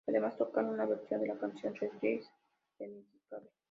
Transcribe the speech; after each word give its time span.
Además 0.07 0.35
tocaron 0.35 0.71
una 0.71 0.87
versión 0.87 1.21
de 1.21 1.27
la 1.27 1.37
canción 1.37 1.75
"Red 1.75 1.91
Right 2.01 2.23
Hand" 2.23 2.27
de 2.79 2.87
Nick 2.87 3.05
Cave. 3.29 3.51